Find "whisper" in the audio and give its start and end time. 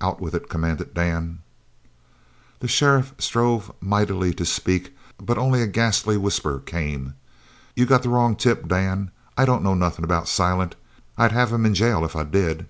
6.16-6.58